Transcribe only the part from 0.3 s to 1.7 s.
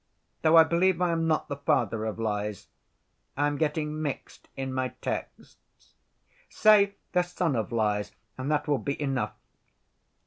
Though I believe I am not the